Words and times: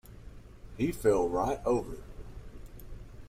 He 0.77 0.91
fell 0.91 1.29
right 1.29 1.59
over! 1.63 1.97